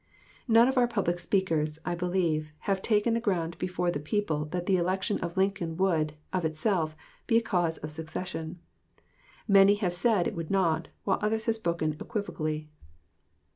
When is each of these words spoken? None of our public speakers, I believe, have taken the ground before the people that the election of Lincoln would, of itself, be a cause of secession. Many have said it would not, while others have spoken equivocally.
None 0.47 0.67
of 0.67 0.79
our 0.79 0.87
public 0.87 1.19
speakers, 1.19 1.77
I 1.85 1.93
believe, 1.93 2.53
have 2.61 2.81
taken 2.81 3.13
the 3.13 3.19
ground 3.21 3.55
before 3.59 3.91
the 3.91 3.99
people 3.99 4.45
that 4.45 4.65
the 4.65 4.77
election 4.77 5.19
of 5.19 5.37
Lincoln 5.37 5.77
would, 5.77 6.13
of 6.33 6.43
itself, 6.43 6.95
be 7.27 7.37
a 7.37 7.41
cause 7.43 7.77
of 7.77 7.91
secession. 7.91 8.57
Many 9.47 9.75
have 9.75 9.93
said 9.93 10.27
it 10.27 10.33
would 10.35 10.49
not, 10.49 10.87
while 11.03 11.19
others 11.21 11.45
have 11.45 11.53
spoken 11.55 11.93
equivocally. 11.99 12.67